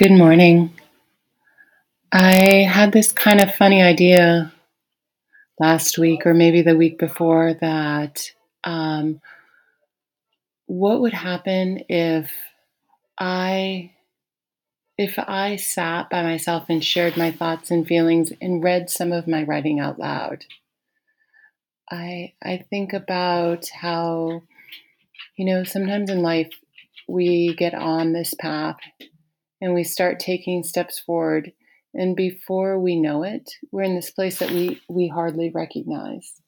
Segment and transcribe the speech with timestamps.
[0.00, 0.72] Good morning.
[2.10, 4.50] I had this kind of funny idea
[5.58, 8.32] last week, or maybe the week before, that
[8.64, 9.20] um,
[10.64, 12.30] what would happen if
[13.18, 13.90] I
[14.96, 19.28] if I sat by myself and shared my thoughts and feelings and read some of
[19.28, 20.46] my writing out loud.
[21.90, 24.44] I I think about how
[25.36, 26.48] you know sometimes in life
[27.06, 28.78] we get on this path
[29.60, 31.52] and we start taking steps forward.
[31.94, 36.40] And before we know it we're in this place that we we hardly recognize.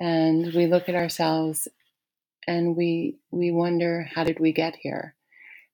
[0.00, 1.66] And we look at ourselves
[2.46, 5.14] and we we wonder how did we get here?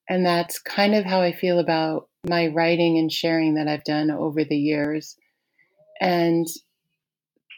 [0.08, 4.10] And that's kind of how i feel about my writing and sharing that i've done
[4.10, 5.16] over the years.
[6.00, 6.46] And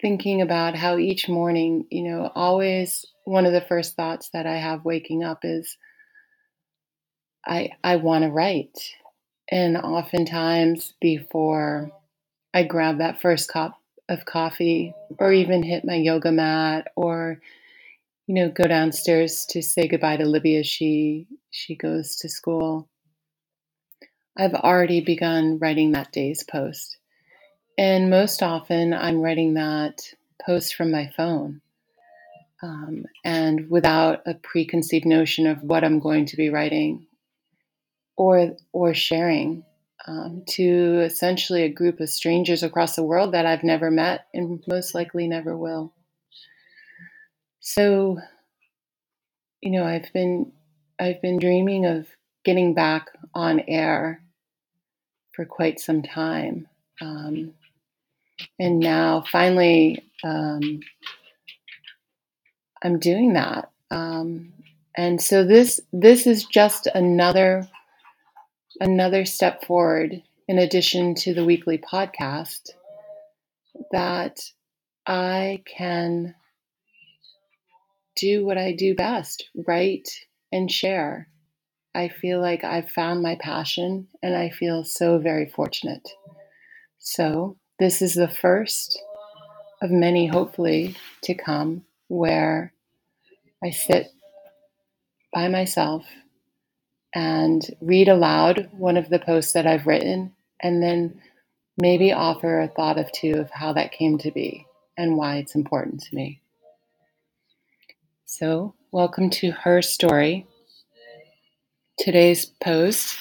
[0.01, 4.57] thinking about how each morning you know always one of the first thoughts that i
[4.57, 5.77] have waking up is
[7.47, 8.77] i i want to write
[9.49, 11.93] and oftentimes, before
[12.53, 17.41] I grab that first cup of coffee, or even hit my yoga mat, or
[18.27, 22.89] you know, go downstairs to say goodbye to Libby as she she goes to school,
[24.37, 26.99] I've already begun writing that day's post.
[27.79, 30.03] And most often, I'm writing that
[30.45, 31.61] post from my phone.
[32.63, 37.07] Um, and without a preconceived notion of what I'm going to be writing
[38.17, 39.65] or or sharing
[40.07, 44.63] um, to essentially a group of strangers across the world that I've never met and
[44.69, 45.93] most likely never will.
[47.61, 48.19] So,
[49.61, 50.53] you know, I've been
[51.01, 52.07] I've been dreaming of
[52.45, 54.23] getting back on air
[55.33, 56.69] for quite some time,
[57.01, 57.53] um,
[58.59, 60.81] and now finally um,
[62.83, 63.71] I'm doing that.
[63.91, 64.53] Um,
[64.97, 67.69] and so this this is just another
[68.81, 72.71] another step forward in addition to the weekly podcast
[73.91, 74.41] that
[75.07, 76.35] I can
[78.17, 80.09] do what I do best write
[80.53, 81.29] and share.
[81.95, 86.09] I feel like I've found my passion and I feel so very fortunate.
[86.99, 89.01] So, this is the first
[89.83, 92.73] of many, hopefully, to come where
[93.63, 94.09] I sit
[95.33, 96.07] by myself
[97.17, 101.19] and read aloud one of the posts that I've written, and then
[101.79, 104.67] maybe offer a thought of two of how that came to be
[104.99, 106.43] and why it's important to me.
[108.27, 110.47] So, welcome to her story.
[111.99, 113.17] Today's post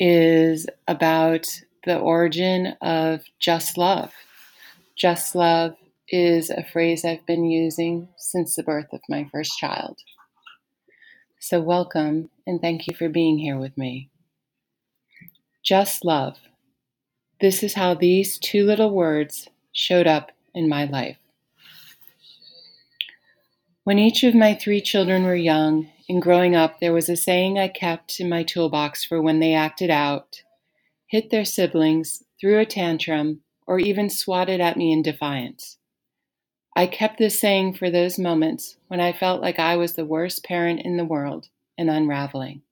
[0.00, 1.46] is about
[1.84, 4.12] the origin of just love.
[4.96, 5.76] Just love
[6.08, 9.96] is a phrase I've been using since the birth of my first child.
[11.40, 14.10] So, welcome and thank you for being here with me.
[15.62, 16.36] Just love.
[17.40, 21.18] This is how these two little words showed up in my life.
[23.84, 27.56] When each of my three children were young and growing up, there was a saying
[27.56, 30.42] I kept in my toolbox for when they acted out,
[31.06, 35.78] hit their siblings, threw a tantrum, or even swatted at me in defiance.
[36.78, 40.44] I kept this saying for those moments when I felt like I was the worst
[40.44, 42.62] parent in the world and unraveling.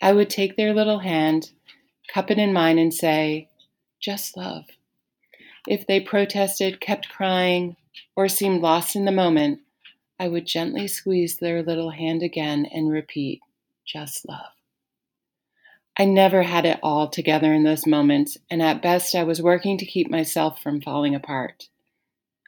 [0.00, 1.50] I would take their little hand,
[2.08, 3.50] cup it in mine, and say,
[4.00, 4.64] just love.
[5.68, 7.76] If they protested, kept crying,
[8.16, 9.60] or seemed lost in the moment,
[10.18, 13.42] I would gently squeeze their little hand again and repeat,
[13.84, 14.54] just love.
[15.98, 19.76] I never had it all together in those moments, and at best I was working
[19.76, 21.68] to keep myself from falling apart.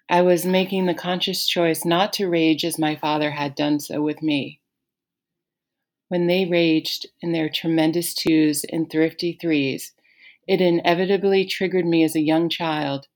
[0.08, 4.00] I was making the conscious choice not to rage as my father had done so
[4.00, 4.60] with me.
[6.08, 9.94] When they raged in their tremendous twos and thrifty threes,
[10.46, 13.08] it inevitably triggered me as a young child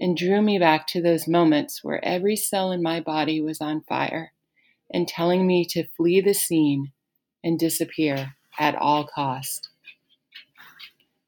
[0.00, 3.82] and drew me back to those moments where every cell in my body was on
[3.82, 4.32] fire
[4.92, 6.90] and telling me to flee the scene
[7.44, 9.68] and disappear at all cost.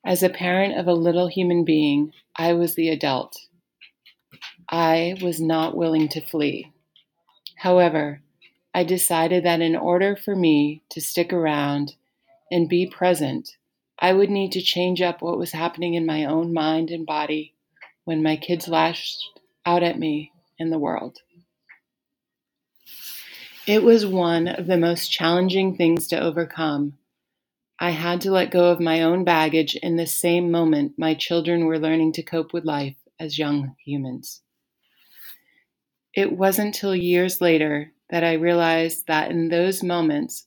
[0.05, 3.44] As a parent of a little human being, I was the adult
[4.69, 6.73] I was not willing to flee.
[7.57, 8.23] However,
[8.75, 11.95] I decided that in order for me to stick around
[12.51, 13.57] and be present,
[13.99, 17.55] I would need to change up what was happening in my own mind and body
[18.05, 19.23] when my kids lashed
[19.65, 21.19] out at me in the world.
[23.67, 26.99] It was one of the most challenging things to overcome.
[27.79, 31.65] I had to let go of my own baggage in the same moment my children
[31.65, 34.43] were learning to cope with life as young humans.
[36.15, 40.47] It wasn't till years later that I realized that in those moments,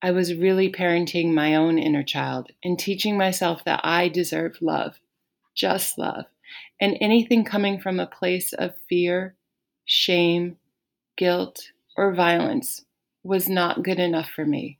[0.00, 4.98] I was really parenting my own inner child and teaching myself that I deserve love,
[5.54, 6.24] just love,
[6.80, 9.34] and anything coming from a place of fear,
[9.84, 10.56] shame,
[11.18, 12.86] guilt, or violence
[13.22, 14.78] was not good enough for me,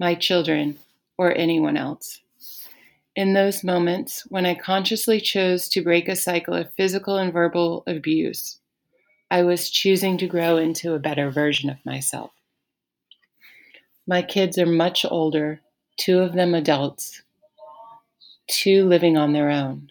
[0.00, 0.78] my children,
[1.16, 2.20] or anyone else.
[3.14, 7.84] In those moments, when I consciously chose to break a cycle of physical and verbal
[7.86, 8.58] abuse,
[9.30, 12.30] I was choosing to grow into a better version of myself.
[14.06, 15.60] My kids are much older,
[15.96, 17.22] two of them adults,
[18.46, 19.90] two living on their own.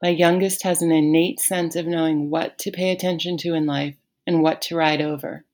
[0.00, 3.96] My youngest has an innate sense of knowing what to pay attention to in life
[4.28, 5.44] and what to ride over.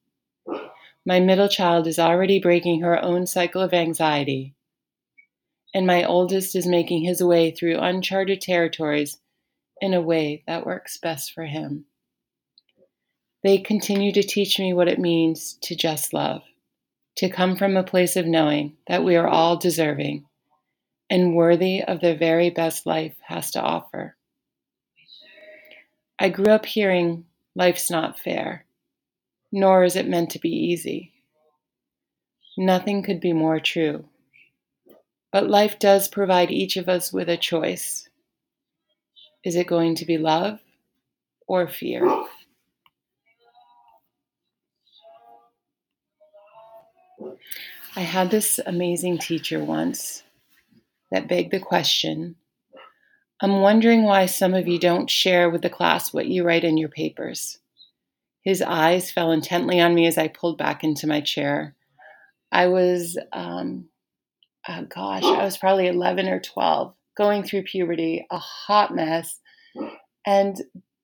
[1.06, 4.54] My middle child is already breaking her own cycle of anxiety,
[5.72, 9.18] and my oldest is making his way through uncharted territories
[9.80, 11.86] in a way that works best for him.
[13.42, 16.42] They continue to teach me what it means to just love
[17.16, 20.24] to come from a place of knowing that we are all deserving
[21.10, 24.16] and worthy of the very best life has to offer.
[26.18, 28.64] I grew up hearing life's not fair,
[29.50, 31.12] nor is it meant to be easy.
[32.56, 34.06] Nothing could be more true.
[35.32, 38.08] But life does provide each of us with a choice.
[39.44, 40.60] Is it going to be love
[41.46, 42.06] or fear?
[47.94, 50.22] I had this amazing teacher once
[51.10, 52.36] that begged the question
[53.42, 56.78] I'm wondering why some of you don't share with the class what you write in
[56.78, 57.58] your papers.
[58.42, 61.74] His eyes fell intently on me as I pulled back into my chair.
[62.52, 63.88] I was, um,
[64.68, 69.40] oh gosh, I was probably 11 or 12, going through puberty, a hot mess,
[70.24, 70.56] and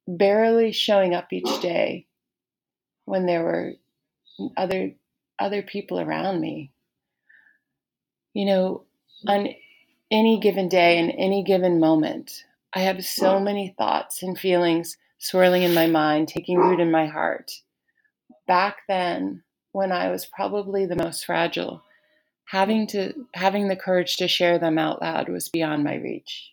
[0.06, 2.06] barely showing up each day
[3.04, 3.72] when there were
[4.56, 4.92] other
[5.40, 6.72] other people around me
[8.38, 8.84] you know,
[9.26, 9.48] on
[10.12, 15.64] any given day and any given moment, I have so many thoughts and feelings swirling
[15.64, 17.50] in my mind, taking root in my heart.
[18.46, 19.42] Back then,
[19.72, 21.82] when I was probably the most fragile,
[22.44, 26.52] having to having the courage to share them out loud was beyond my reach.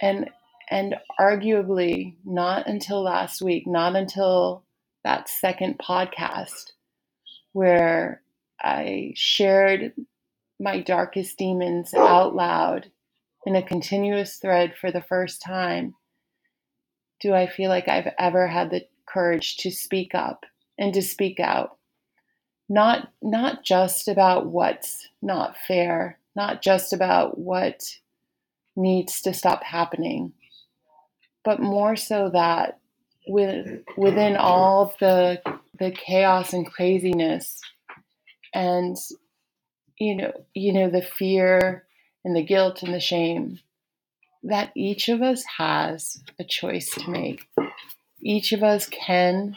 [0.00, 0.30] And
[0.70, 4.64] and arguably not until last week, not until
[5.04, 6.72] that second podcast
[7.52, 8.22] where
[8.58, 9.92] I shared
[10.60, 12.90] my darkest demons out loud
[13.46, 15.94] in a continuous thread for the first time,
[17.20, 20.44] do I feel like I've ever had the courage to speak up
[20.78, 21.76] and to speak out.
[22.68, 27.82] Not not just about what's not fair, not just about what
[28.76, 30.32] needs to stop happening,
[31.44, 32.78] but more so that
[33.26, 35.42] with, within all the
[35.78, 37.60] the chaos and craziness
[38.54, 38.96] and
[40.00, 41.84] you know, you know, the fear
[42.24, 43.60] and the guilt and the shame
[44.42, 47.46] that each of us has a choice to make.
[48.20, 49.56] Each of us can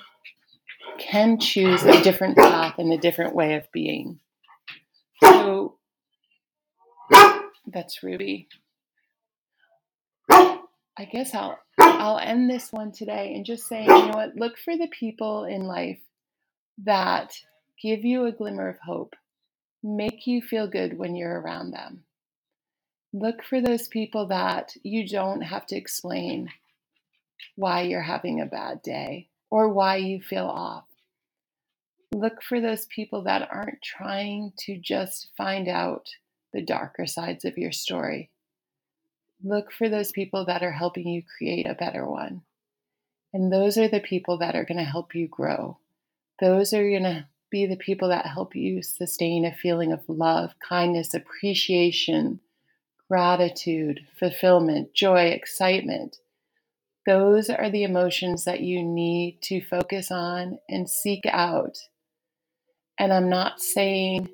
[0.99, 4.19] can choose a different path and a different way of being.
[5.21, 5.77] So
[7.65, 8.49] that's Ruby.
[10.29, 14.57] I guess I'll I'll end this one today and just say, you know what, look
[14.57, 15.99] for the people in life
[16.83, 17.33] that
[17.81, 19.15] give you a glimmer of hope
[19.83, 22.03] make you feel good when you're around them.
[23.11, 26.49] Look for those people that you don't have to explain
[27.55, 30.85] why you're having a bad day or why you feel off.
[32.13, 36.09] Look for those people that aren't trying to just find out
[36.53, 38.29] the darker sides of your story.
[39.43, 42.43] Look for those people that are helping you create a better one.
[43.33, 45.79] And those are the people that are going to help you grow.
[46.39, 50.55] Those are going to be the people that help you sustain a feeling of love,
[50.67, 52.39] kindness, appreciation,
[53.07, 56.17] gratitude, fulfillment, joy, excitement.
[57.05, 61.77] Those are the emotions that you need to focus on and seek out.
[62.97, 64.29] And I'm not saying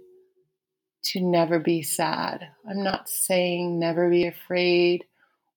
[1.06, 2.48] to never be sad.
[2.70, 5.04] I'm not saying never be afraid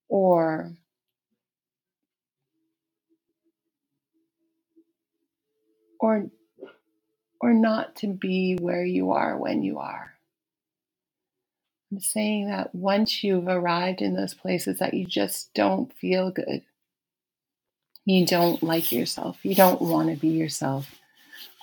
[0.09, 0.73] or
[6.00, 6.26] or
[7.42, 10.14] or not to be where you are when you are.
[11.92, 16.62] I'm saying that once you've arrived in those places that you just don't feel good,
[18.06, 21.00] you don't like yourself, you don't want to be yourself,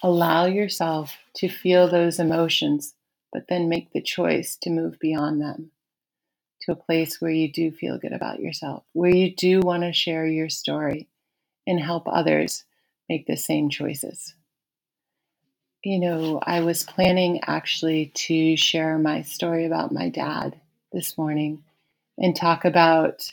[0.03, 2.95] allow yourself to feel those emotions,
[3.33, 5.71] but then make the choice to move beyond them
[6.61, 9.93] to a place where you do feel good about yourself, where you do want to
[9.93, 11.07] share your story
[11.67, 12.65] and help others
[13.09, 14.35] make the same choices.
[15.83, 20.59] You know, I was planning actually to share my story about my dad
[20.91, 21.63] this morning
[22.17, 23.31] and talk about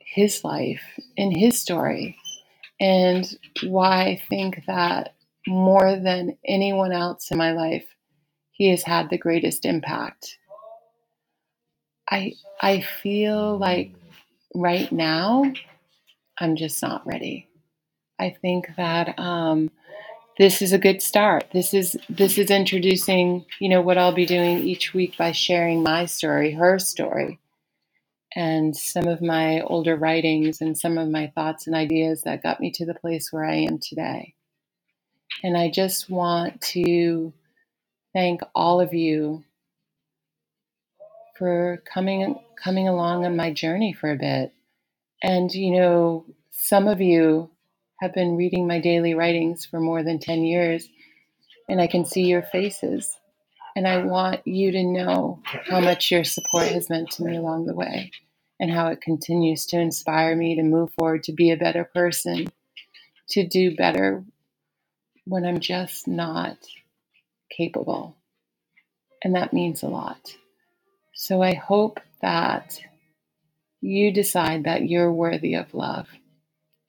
[0.00, 0.82] his life
[1.16, 2.18] and his story
[2.80, 5.14] and why I think that
[5.46, 7.86] more than anyone else in my life,
[8.52, 10.38] he has had the greatest impact.
[12.10, 13.92] I I feel like
[14.54, 15.44] right now
[16.38, 17.48] I'm just not ready.
[18.18, 19.70] I think that um,
[20.40, 21.44] this is a good start.
[21.52, 25.82] This is this is introducing, you know, what I'll be doing each week by sharing
[25.82, 27.38] my story, her story,
[28.34, 32.58] and some of my older writings and some of my thoughts and ideas that got
[32.58, 34.32] me to the place where I am today.
[35.44, 37.34] And I just want to
[38.14, 39.44] thank all of you
[41.36, 44.54] for coming coming along on my journey for a bit.
[45.22, 47.49] And you know, some of you
[48.00, 50.88] have been reading my daily writings for more than 10 years
[51.68, 53.16] and I can see your faces.
[53.76, 57.66] And I want you to know how much your support has meant to me along
[57.66, 58.10] the way
[58.58, 62.48] and how it continues to inspire me to move forward, to be a better person,
[63.30, 64.24] to do better
[65.24, 66.58] when I'm just not
[67.56, 68.16] capable.
[69.22, 70.36] And that means a lot.
[71.14, 72.80] So I hope that
[73.80, 76.08] you decide that you're worthy of love.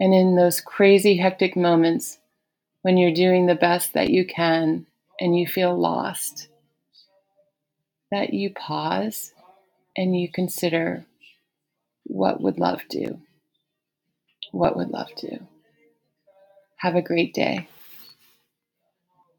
[0.02, 2.18] And in those crazy, hectic moments
[2.82, 4.88] when you're doing the best that you can
[5.20, 6.48] and you feel lost,
[8.10, 9.32] that you pause
[9.96, 11.06] and you consider
[12.06, 13.22] what would love do?
[14.52, 15.38] What would love do?
[16.78, 17.68] Have a great day.